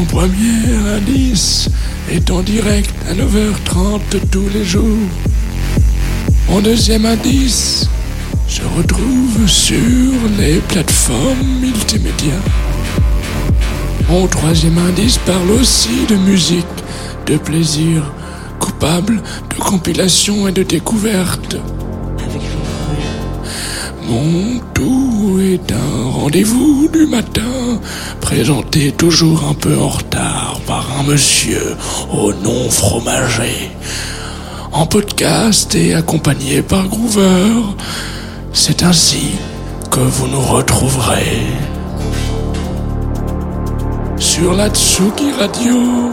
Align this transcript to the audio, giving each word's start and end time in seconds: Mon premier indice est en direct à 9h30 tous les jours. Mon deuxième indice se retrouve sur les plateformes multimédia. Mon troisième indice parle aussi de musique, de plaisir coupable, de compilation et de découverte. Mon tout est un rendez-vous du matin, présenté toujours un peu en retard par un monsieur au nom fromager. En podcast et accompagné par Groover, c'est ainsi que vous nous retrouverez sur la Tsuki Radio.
Mon 0.00 0.06
premier 0.06 0.96
indice 0.96 1.68
est 2.10 2.30
en 2.30 2.40
direct 2.40 2.90
à 3.06 3.12
9h30 3.12 4.00
tous 4.30 4.48
les 4.54 4.64
jours. 4.64 5.10
Mon 6.48 6.62
deuxième 6.62 7.04
indice 7.04 7.86
se 8.48 8.62
retrouve 8.78 9.46
sur 9.46 9.76
les 10.38 10.56
plateformes 10.68 11.60
multimédia. 11.60 12.32
Mon 14.08 14.26
troisième 14.26 14.78
indice 14.78 15.18
parle 15.18 15.50
aussi 15.50 16.06
de 16.08 16.16
musique, 16.16 16.64
de 17.26 17.36
plaisir 17.36 18.10
coupable, 18.58 19.22
de 19.50 19.62
compilation 19.62 20.48
et 20.48 20.52
de 20.52 20.62
découverte. 20.62 21.56
Mon 24.08 24.60
tout 24.72 25.38
est 25.42 25.70
un 25.70 25.99
rendez-vous 26.30 26.88
du 26.92 27.06
matin, 27.06 27.80
présenté 28.20 28.92
toujours 28.92 29.42
un 29.50 29.54
peu 29.54 29.76
en 29.76 29.88
retard 29.88 30.60
par 30.64 30.86
un 31.00 31.02
monsieur 31.02 31.76
au 32.12 32.32
nom 32.32 32.70
fromager. 32.70 33.72
En 34.70 34.86
podcast 34.86 35.74
et 35.74 35.92
accompagné 35.92 36.62
par 36.62 36.86
Groover, 36.86 37.74
c'est 38.52 38.84
ainsi 38.84 39.32
que 39.90 39.98
vous 39.98 40.28
nous 40.28 40.40
retrouverez 40.40 41.42
sur 44.16 44.54
la 44.54 44.68
Tsuki 44.68 45.32
Radio. 45.32 46.12